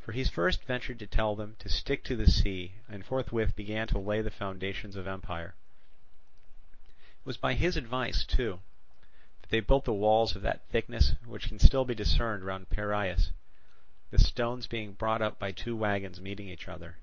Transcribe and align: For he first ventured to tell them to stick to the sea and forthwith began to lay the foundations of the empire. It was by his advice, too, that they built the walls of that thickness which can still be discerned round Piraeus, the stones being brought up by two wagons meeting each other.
For 0.00 0.10
he 0.10 0.24
first 0.24 0.64
ventured 0.64 0.98
to 0.98 1.06
tell 1.06 1.36
them 1.36 1.54
to 1.60 1.68
stick 1.68 2.02
to 2.02 2.16
the 2.16 2.28
sea 2.28 2.72
and 2.88 3.06
forthwith 3.06 3.54
began 3.54 3.86
to 3.86 3.98
lay 4.00 4.20
the 4.20 4.28
foundations 4.28 4.96
of 4.96 5.04
the 5.04 5.12
empire. 5.12 5.54
It 6.88 7.24
was 7.26 7.36
by 7.36 7.54
his 7.54 7.76
advice, 7.76 8.24
too, 8.24 8.58
that 9.40 9.50
they 9.50 9.60
built 9.60 9.84
the 9.84 9.92
walls 9.92 10.34
of 10.34 10.42
that 10.42 10.66
thickness 10.70 11.12
which 11.24 11.46
can 11.46 11.60
still 11.60 11.84
be 11.84 11.94
discerned 11.94 12.42
round 12.44 12.70
Piraeus, 12.70 13.30
the 14.10 14.18
stones 14.18 14.66
being 14.66 14.94
brought 14.94 15.22
up 15.22 15.38
by 15.38 15.52
two 15.52 15.76
wagons 15.76 16.20
meeting 16.20 16.48
each 16.48 16.66
other. 16.66 16.96